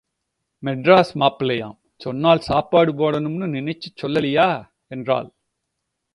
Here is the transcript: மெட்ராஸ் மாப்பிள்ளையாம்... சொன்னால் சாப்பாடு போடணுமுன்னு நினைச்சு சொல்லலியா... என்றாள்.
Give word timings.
மெட்ராஸ் 0.63 1.11
மாப்பிள்ளையாம்... 1.15 1.75
சொன்னால் 1.97 2.39
சாப்பாடு 2.39 2.93
போடணுமுன்னு 2.93 3.49
நினைச்சு 3.51 3.89
சொல்லலியா... 4.01 4.49
என்றாள். 4.87 5.29